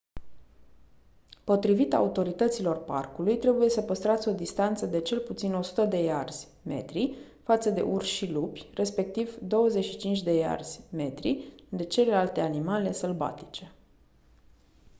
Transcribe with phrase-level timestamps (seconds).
[1.45, 7.69] potrivit autorităților parcului trebuie să păstrați o distanță de cel puțin 100 de iarzi/metri față
[7.69, 13.73] de urși și lupi respectiv 25 de iarzi/metri de celelalte animale sălbatice!